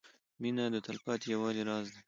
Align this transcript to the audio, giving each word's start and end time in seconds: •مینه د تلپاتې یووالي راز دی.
•مینه 0.41 0.65
د 0.73 0.77
تلپاتې 0.85 1.27
یووالي 1.33 1.61
راز 1.69 1.85
دی. 1.93 1.99